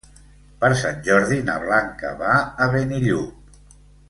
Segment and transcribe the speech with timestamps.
[0.63, 3.59] Per Sant Jordi na Blanca va a Benillup.